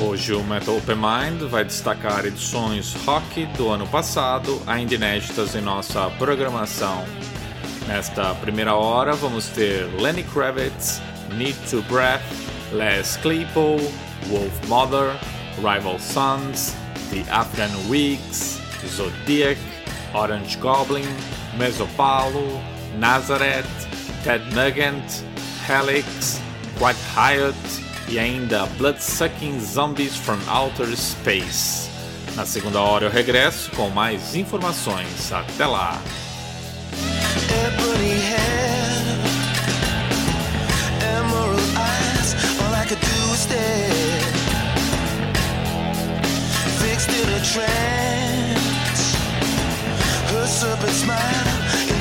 [0.00, 5.60] Hoje o Metal Open Mind vai destacar edições rock do ano passado, ainda inéditas em
[5.60, 7.04] nossa programação.
[7.88, 11.02] Nesta primeira hora vamos ter Lenny Kravitz,
[11.32, 12.22] Need to Breath,
[12.72, 13.80] Les Claypool,
[14.28, 15.18] Wolf Mother,
[15.56, 16.76] Rival Sons,
[17.10, 19.58] The Afghan Weeks, Zodiac,
[20.14, 21.08] Orange Goblin,
[21.56, 22.62] Mesopalo,
[22.98, 23.66] Nazareth,
[24.22, 25.24] Ted Nugent,
[25.66, 26.40] Helix,
[26.80, 27.58] White Riot
[28.08, 31.90] e ainda Bloodsucking Zombies from Outer Space.
[32.36, 35.32] Na segunda hora eu regresso com mais informações.
[35.32, 36.00] Até lá!
[47.54, 49.16] Trance,
[50.30, 51.97] her serpent smile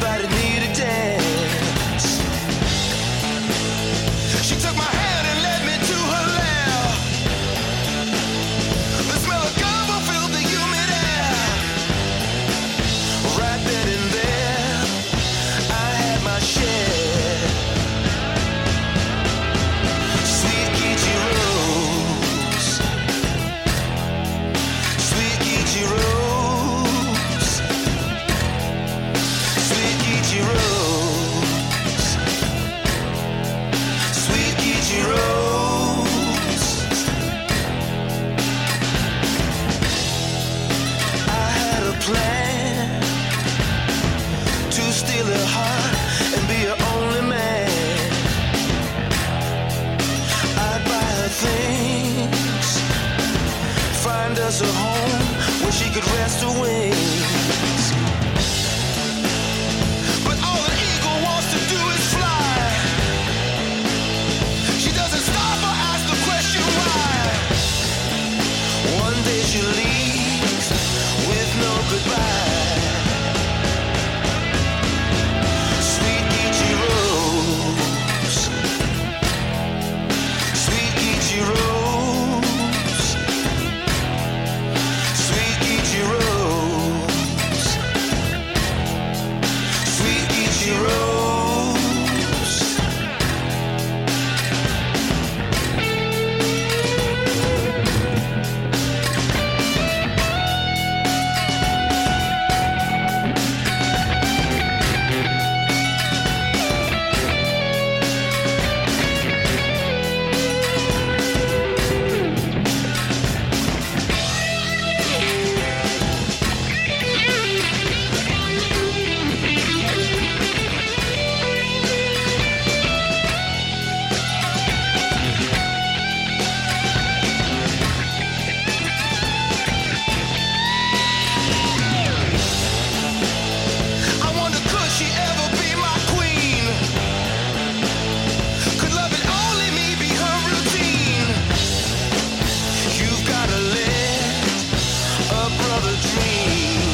[145.78, 146.87] another dream.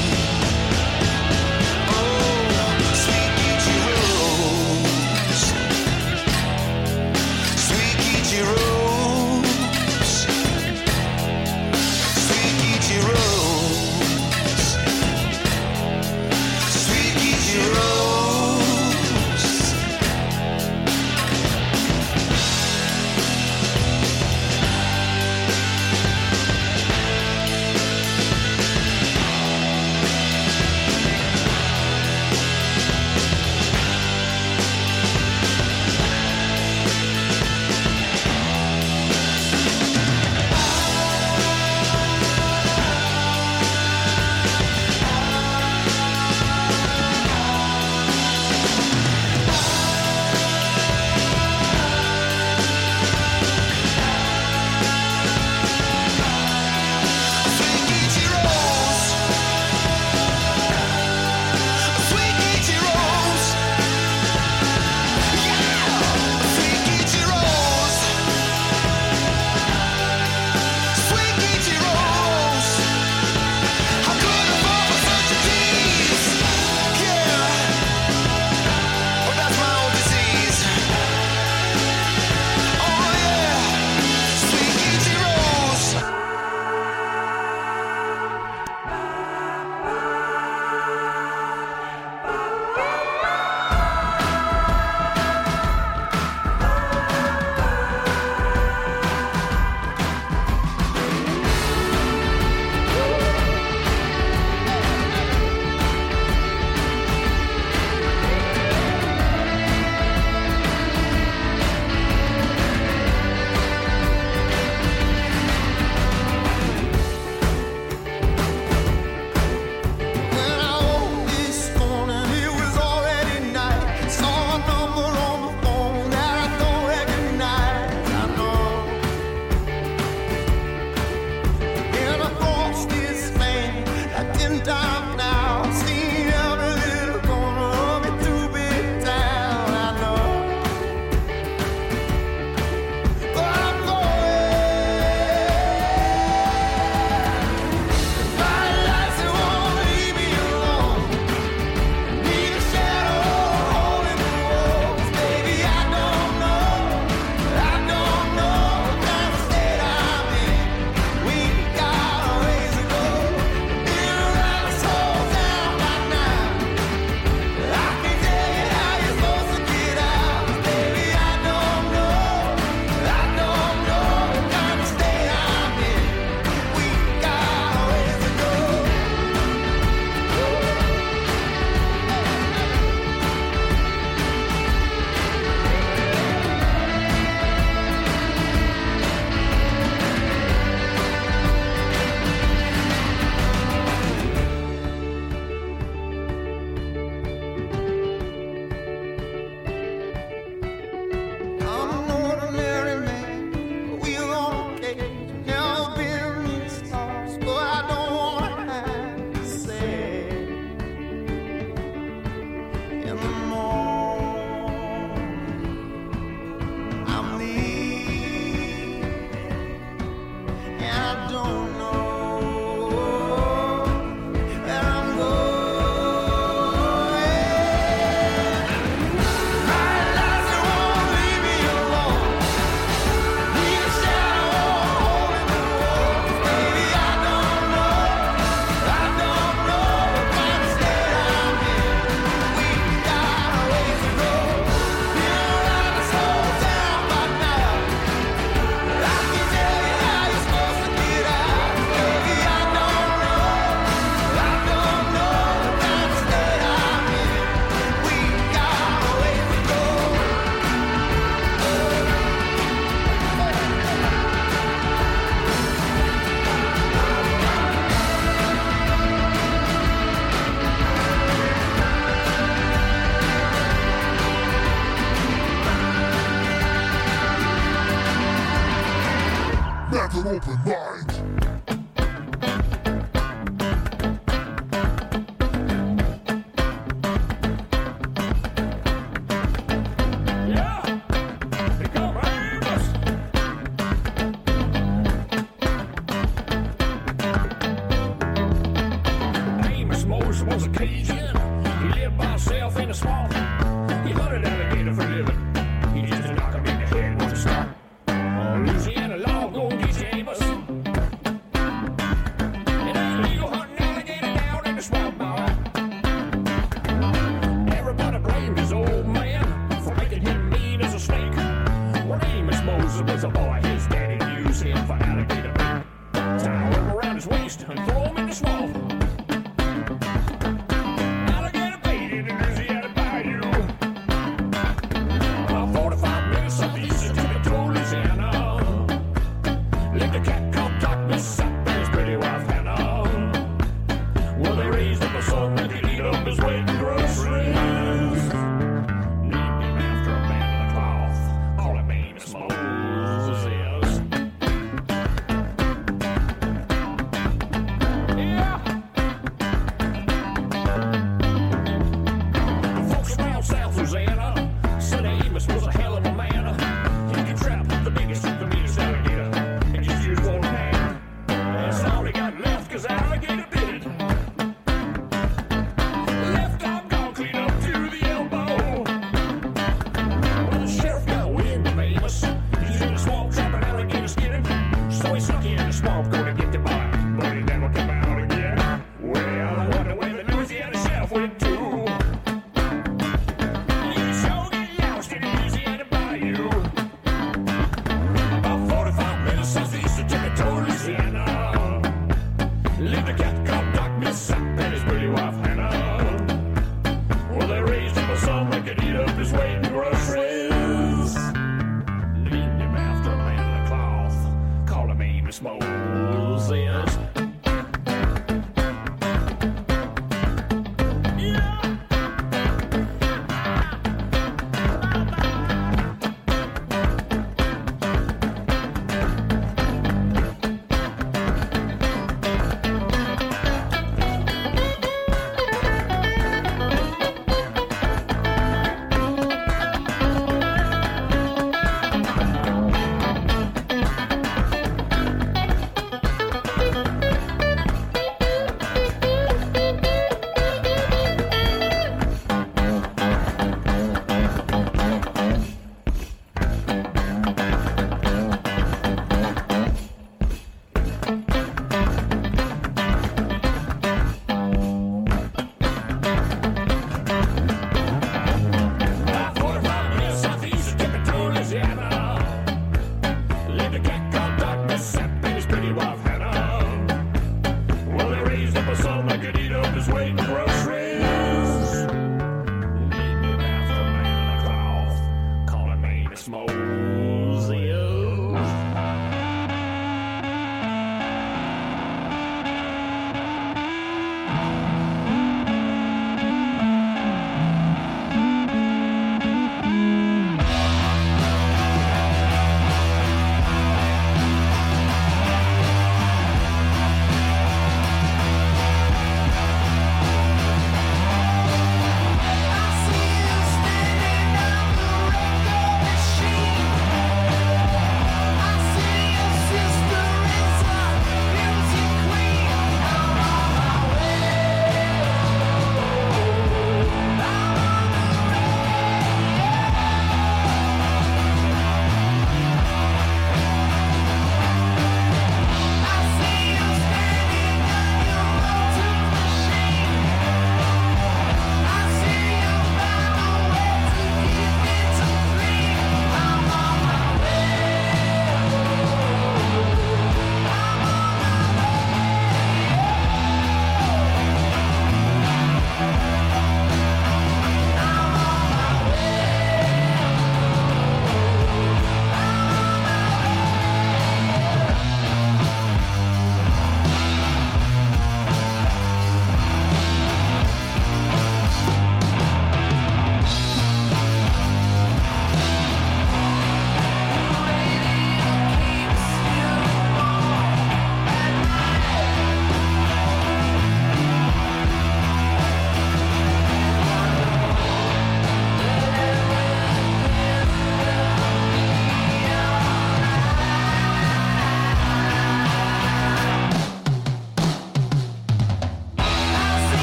[415.34, 415.73] smoke.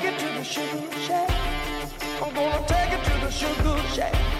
[0.00, 1.30] take it to the sugar shack.
[2.22, 4.37] I'm gonna take it to the sugar shack.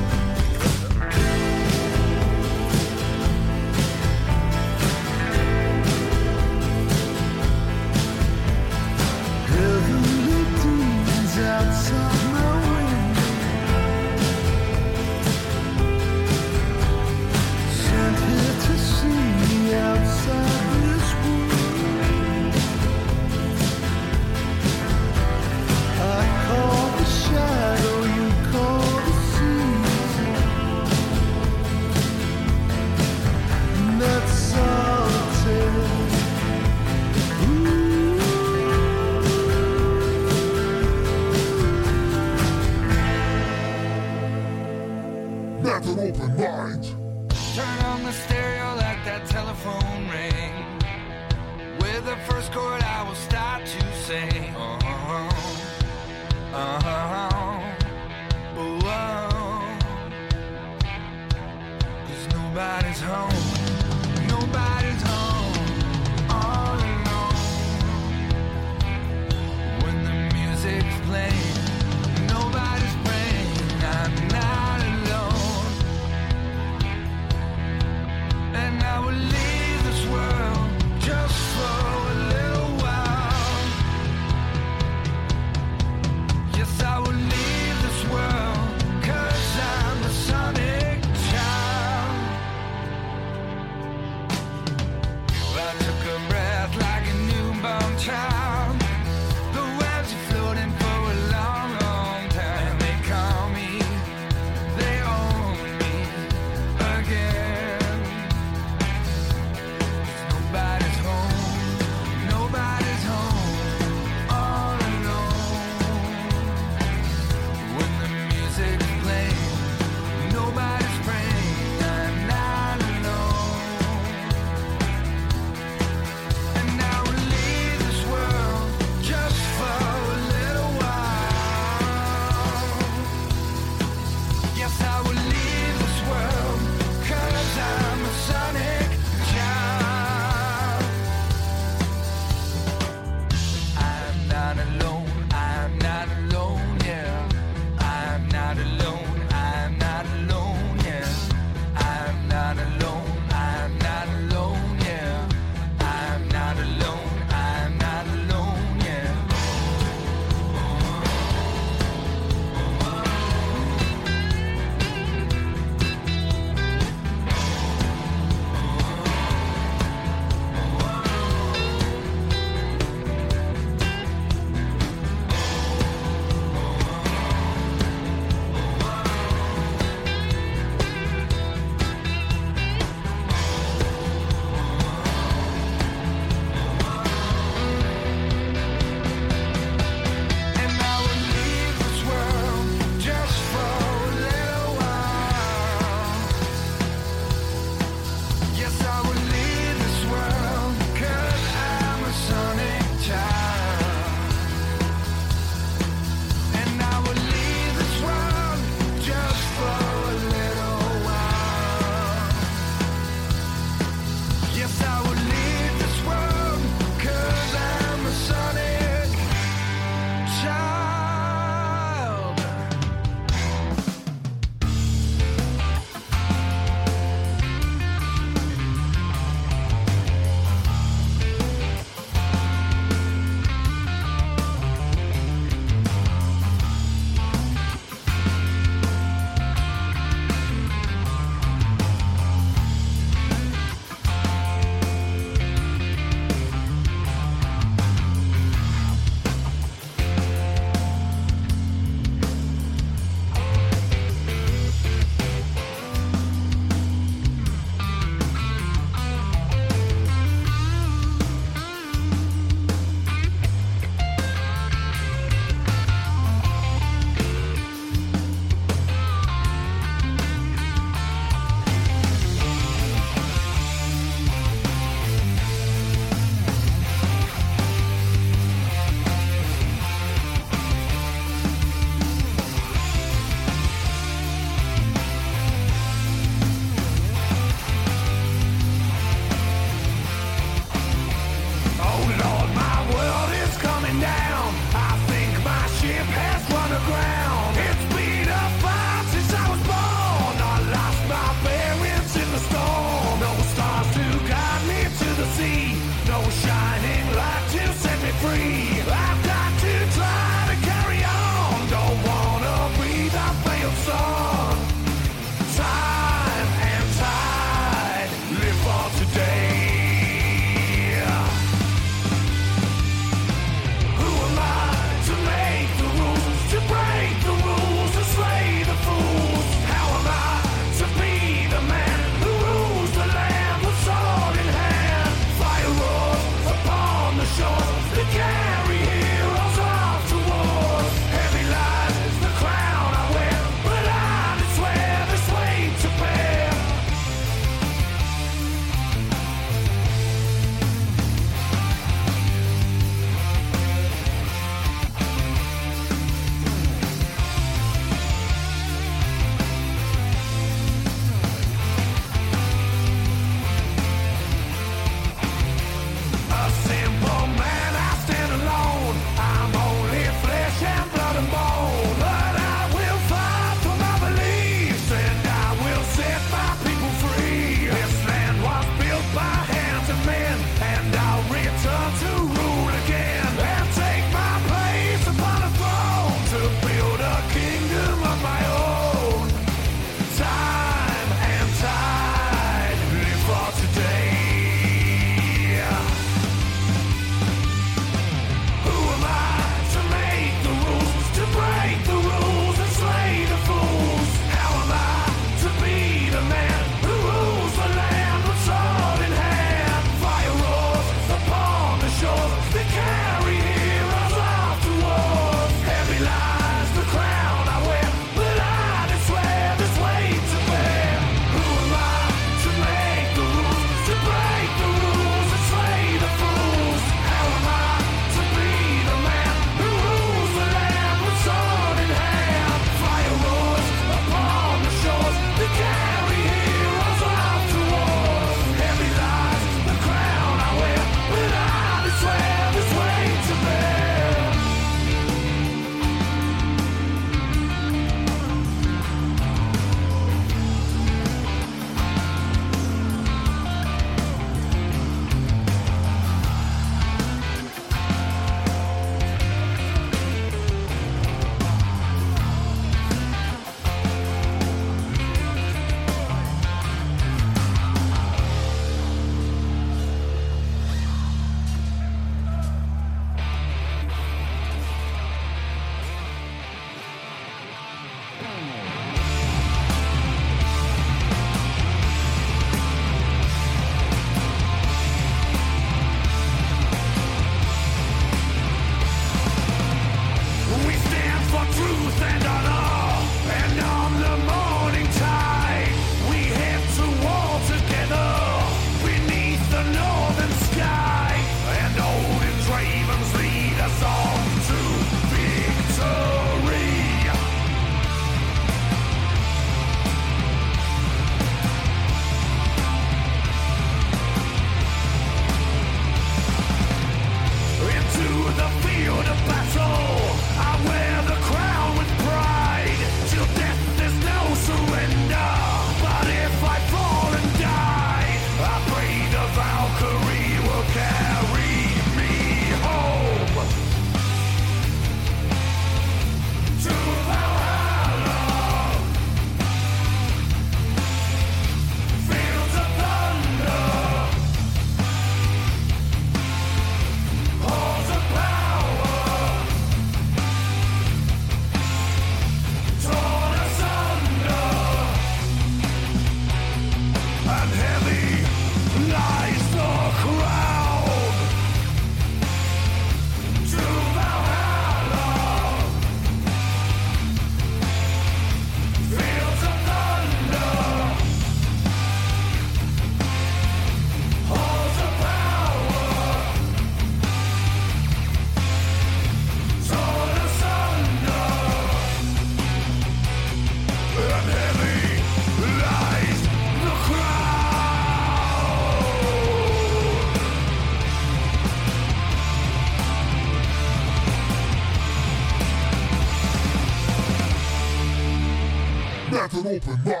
[599.51, 600.00] open up.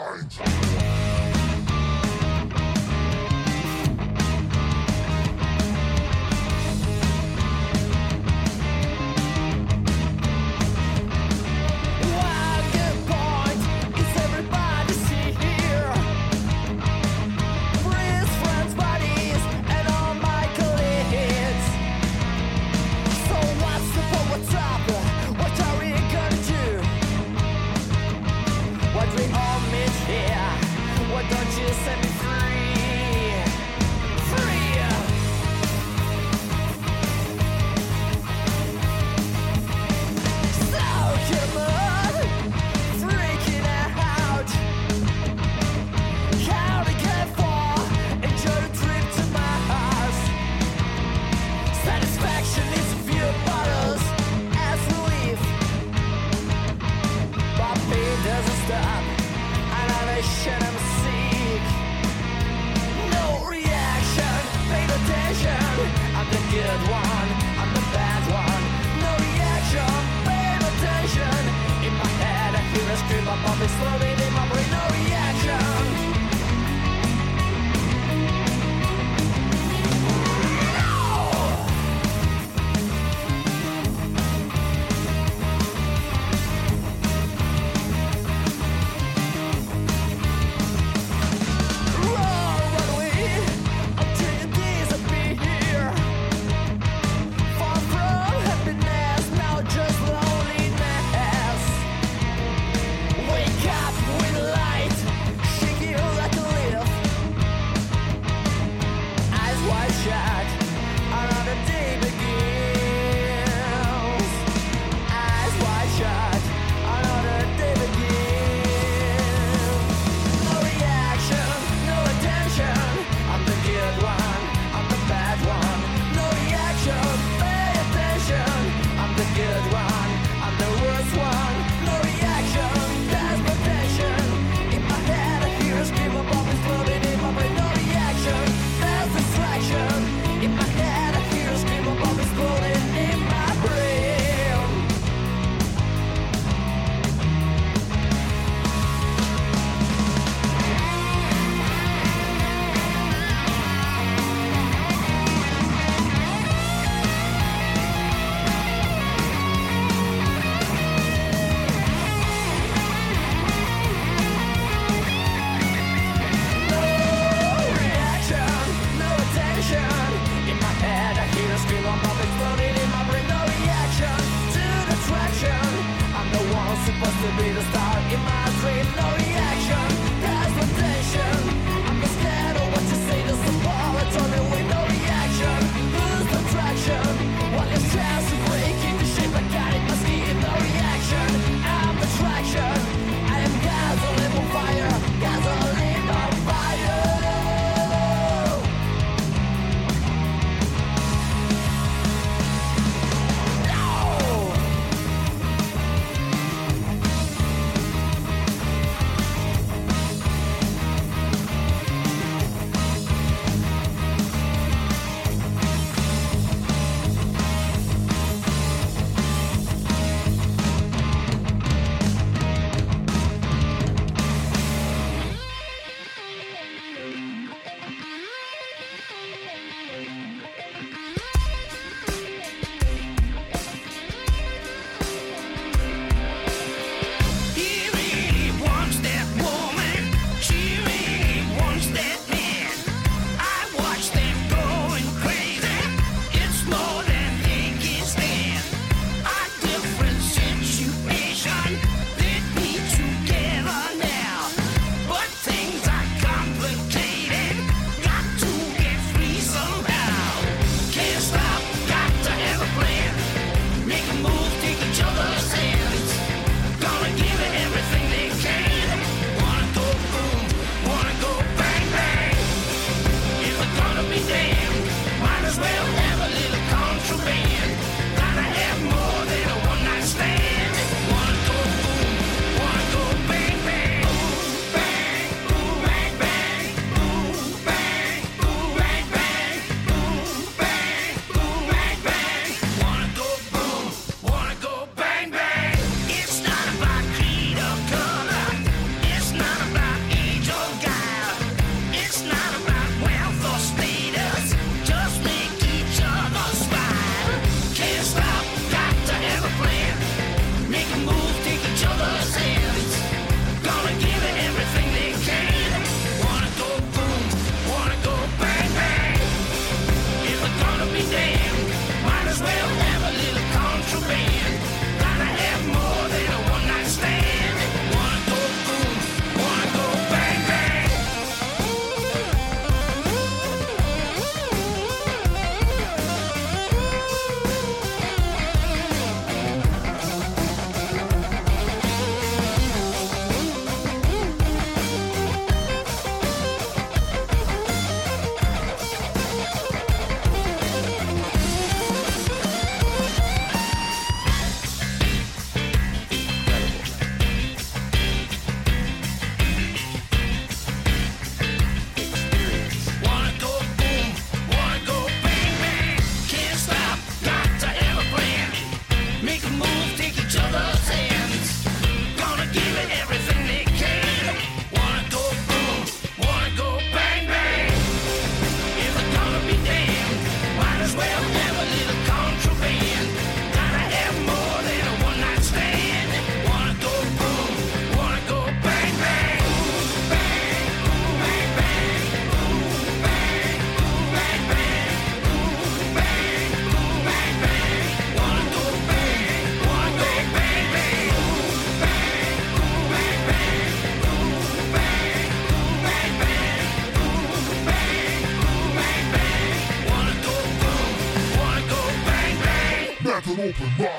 [413.51, 413.90] Open mind.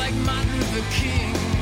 [0.00, 1.59] Like Martin Luther King.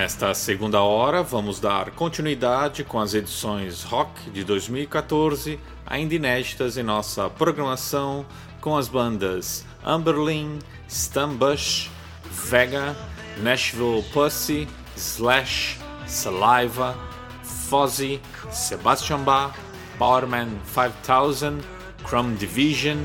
[0.00, 6.84] Nesta segunda hora, vamos dar continuidade com as edições rock de 2014, ainda inéditas em
[6.84, 8.24] nossa programação,
[8.60, 11.90] com as bandas Amberlin, Stumbush,
[12.30, 12.96] Vega,
[13.38, 16.96] Nashville Pussy, Slash, Saliva,
[17.42, 18.20] Fozzy,
[18.52, 19.58] Sebastian Bach,
[19.98, 21.58] Powerman 5000,
[22.06, 22.98] Chrome Division,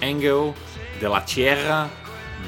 [0.00, 0.54] Engel,
[1.00, 1.90] De La Tierra,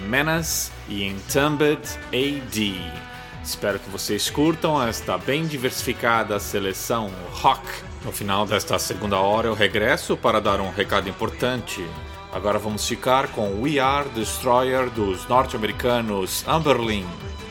[0.09, 3.02] Menace e Entombed AD.
[3.45, 7.67] Espero que vocês curtam esta bem diversificada seleção rock.
[8.05, 11.85] No final desta segunda hora eu regresso para dar um recado importante.
[12.33, 17.07] Agora vamos ficar com We Are Destroyer dos norte-americanos Amberlin.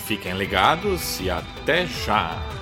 [0.06, 2.61] Fiquem ligados e até já!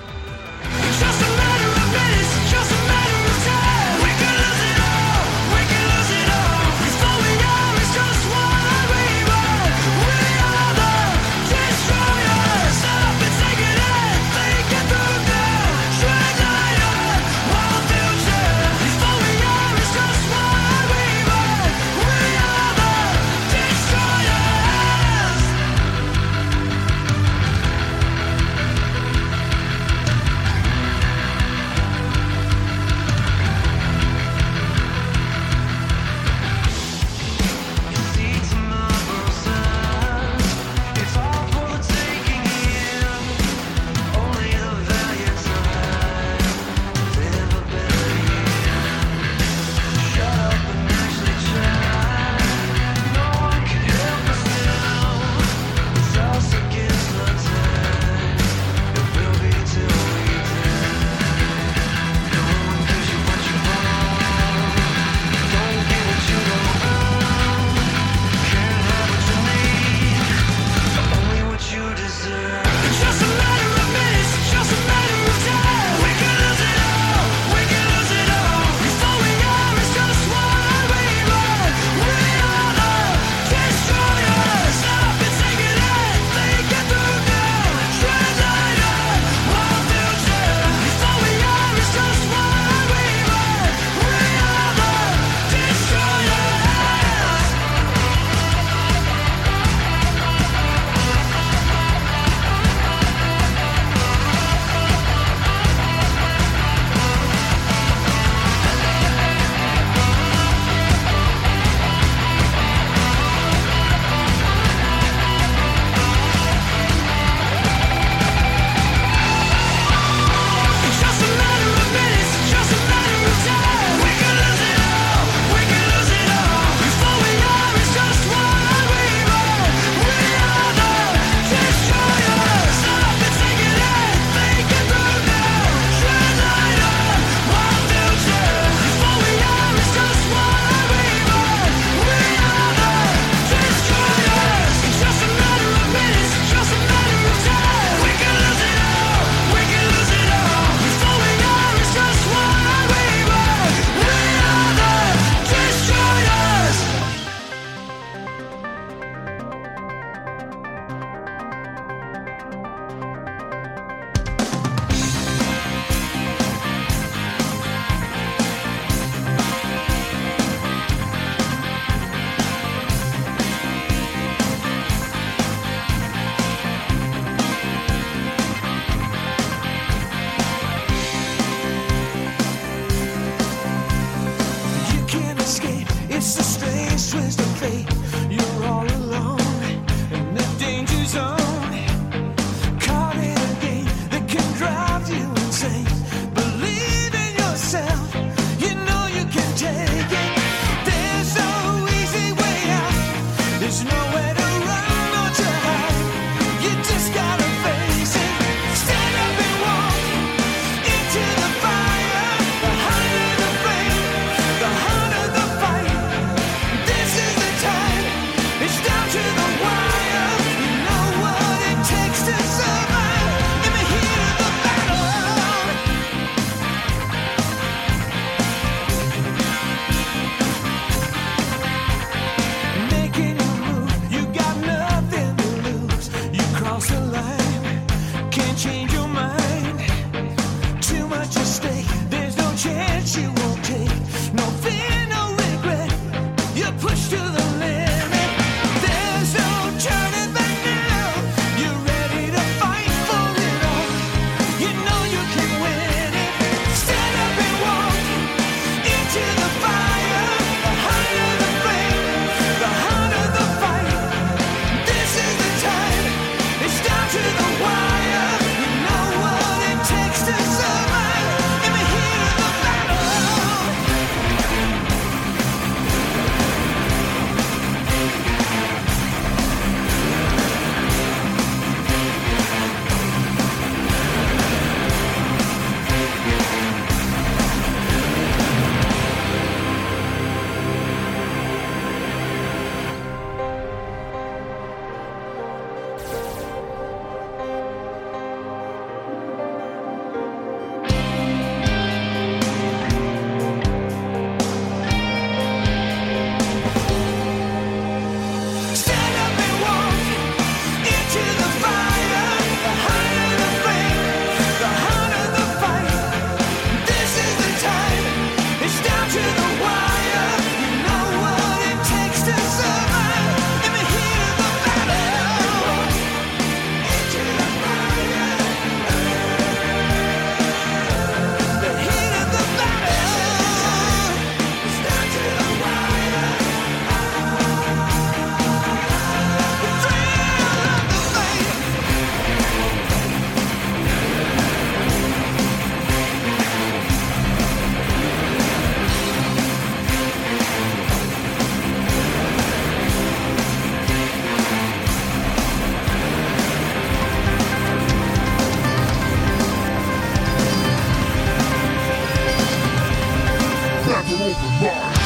[364.60, 364.99] Yeah.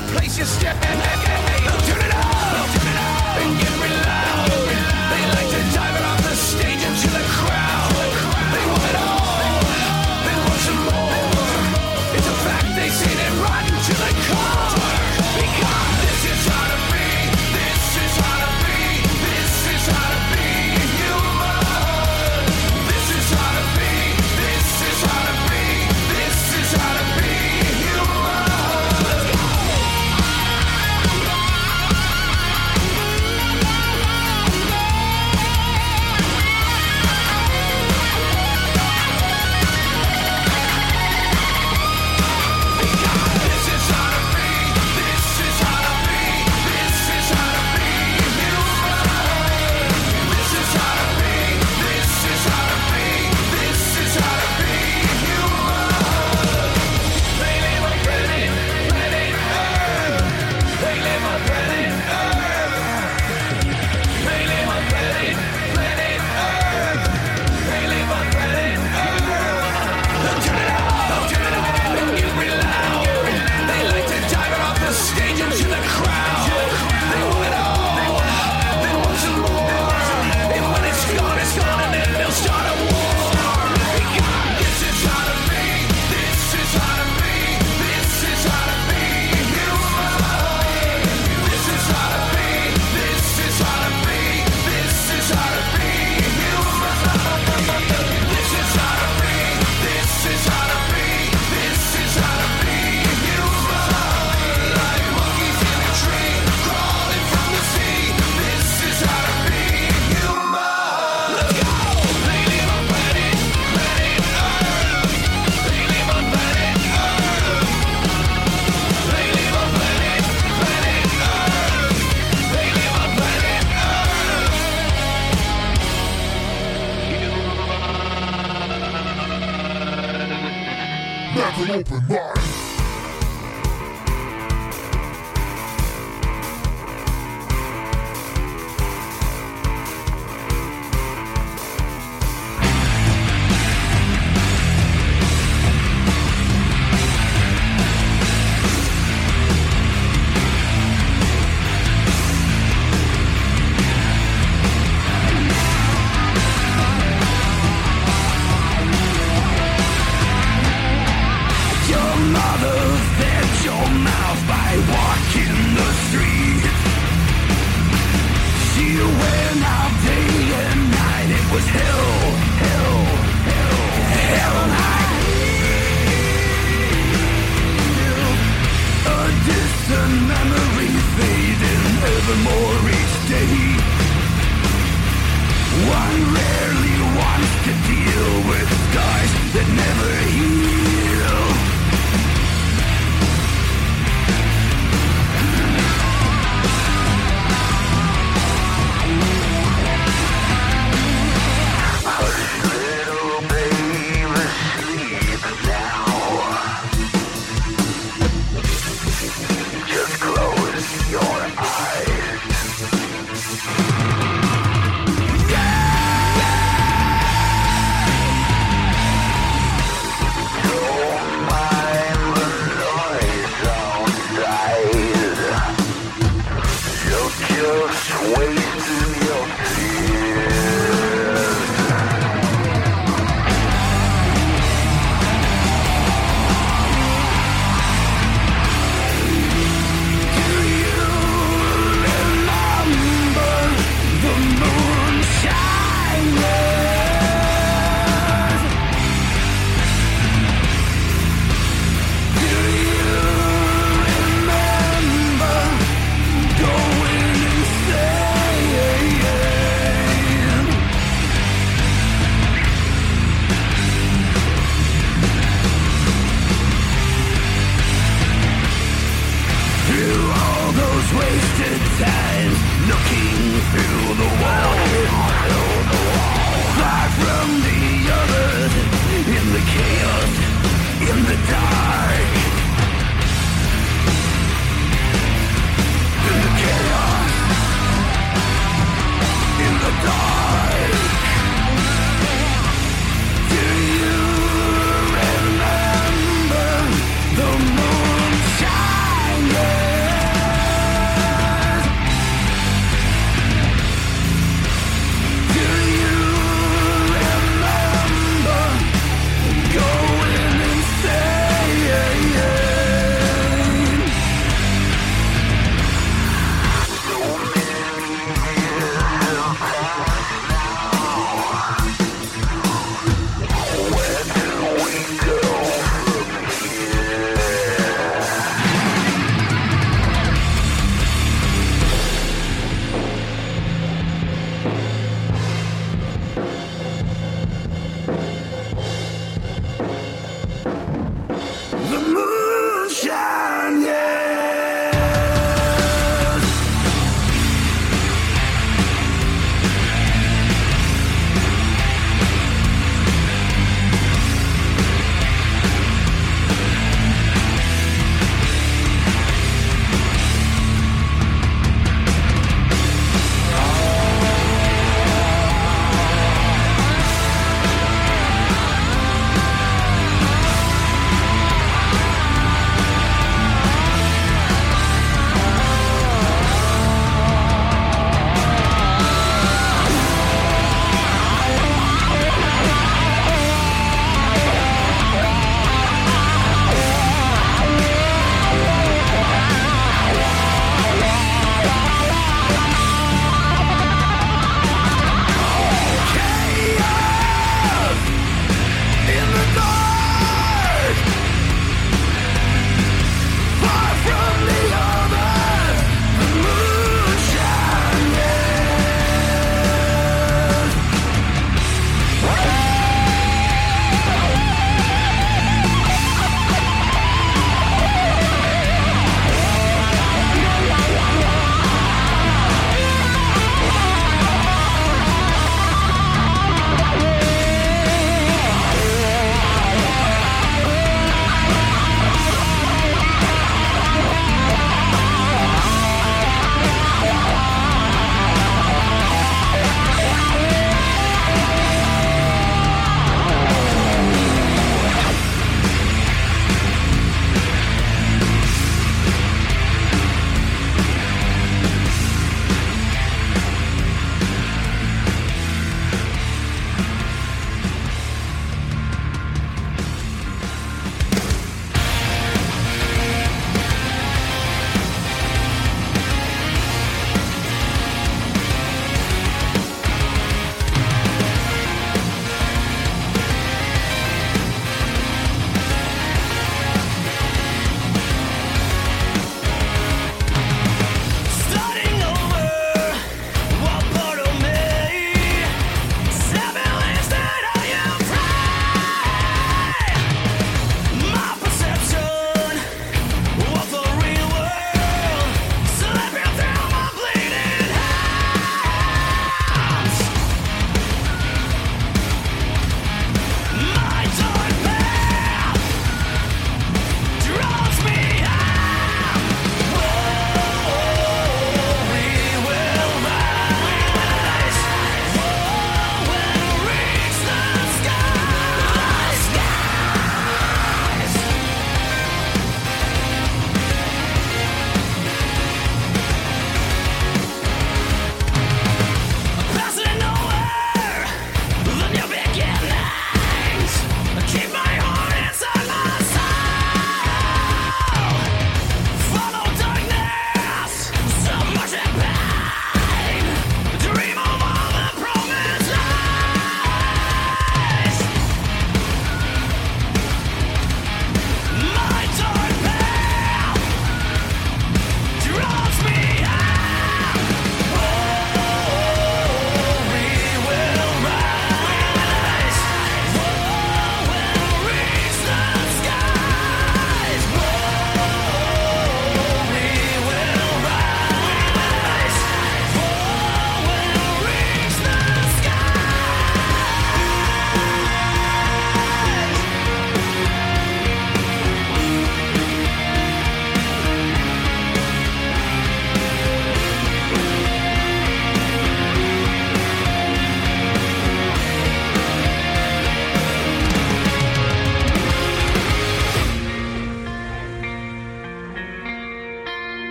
[0.00, 1.17] the place you step in.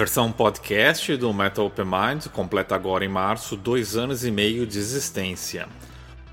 [0.00, 4.78] Versão podcast do Metal Open Mind completa agora em março dois anos e meio de
[4.78, 5.68] existência.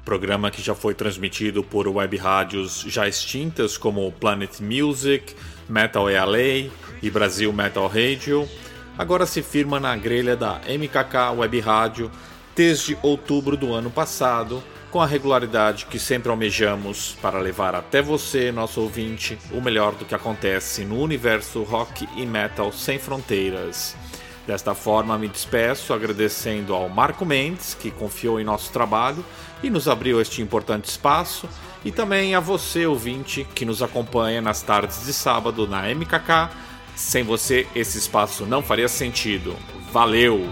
[0.05, 5.35] Programa que já foi transmitido por web rádios já extintas como Planet Music,
[5.67, 6.71] Metal LA
[7.03, 8.47] e Brasil Metal Radio,
[8.97, 12.09] agora se firma na grelha da MKK Web Rádio
[12.55, 18.51] desde outubro do ano passado com a regularidade que sempre almejamos para levar até você,
[18.51, 23.95] nosso ouvinte, o melhor do que acontece no universo rock e metal sem fronteiras.
[24.47, 29.23] Desta forma, me despeço agradecendo ao Marco Mendes, que confiou em nosso trabalho
[29.61, 31.49] e nos abriu este importante espaço,
[31.83, 36.49] e também a você, ouvinte, que nos acompanha nas tardes de sábado na MKK.
[36.95, 39.53] Sem você, esse espaço não faria sentido.
[39.91, 40.49] Valeu!